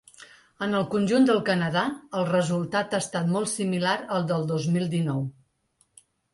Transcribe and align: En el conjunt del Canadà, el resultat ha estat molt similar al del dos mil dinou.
En 0.67 0.71
el 0.77 0.87
conjunt 0.93 1.27
del 1.29 1.41
Canadà, 1.49 1.83
el 2.21 2.25
resultat 2.31 2.97
ha 2.99 3.03
estat 3.07 3.31
molt 3.37 3.53
similar 3.53 3.95
al 4.19 4.29
del 4.35 4.51
dos 4.55 4.69
mil 4.79 4.91
dinou. 4.99 5.25